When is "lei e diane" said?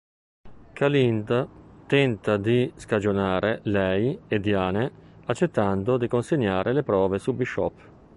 3.65-4.91